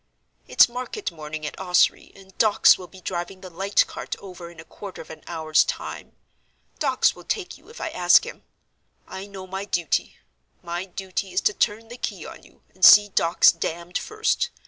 It's 0.47 0.67
market 0.67 1.11
morning 1.11 1.45
at 1.45 1.59
Ossory, 1.59 2.11
and 2.15 2.35
Dawkes 2.39 2.75
will 2.75 2.87
be 2.87 3.01
driving 3.01 3.41
the 3.41 3.51
light 3.51 3.85
cart 3.85 4.15
over 4.17 4.49
in 4.49 4.59
a 4.59 4.63
quarter 4.63 4.99
of 4.99 5.11
an 5.11 5.21
hour's 5.27 5.63
time. 5.63 6.13
Dawkes 6.79 7.15
will 7.15 7.23
take 7.23 7.55
you 7.55 7.69
if 7.69 7.79
I 7.79 7.89
ask 7.89 8.25
him. 8.25 8.41
I 9.07 9.27
know 9.27 9.45
my 9.45 9.63
duty—my 9.63 10.85
duty 10.85 11.33
is 11.33 11.41
to 11.41 11.53
turn 11.53 11.89
the 11.89 11.97
key 11.97 12.25
on 12.25 12.41
you, 12.41 12.63
and 12.73 12.83
see 12.83 13.09
Dawkes 13.09 13.51
damned 13.51 13.99
first. 13.99 14.49